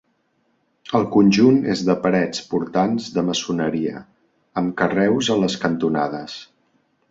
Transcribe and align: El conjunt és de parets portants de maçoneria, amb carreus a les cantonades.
El 0.99 1.03
conjunt 1.15 1.59
és 1.73 1.83
de 1.89 1.95
parets 2.05 2.41
portants 2.55 3.11
de 3.19 3.25
maçoneria, 3.29 4.01
amb 4.63 4.75
carreus 4.83 5.33
a 5.37 5.41
les 5.45 5.61
cantonades. 5.67 6.43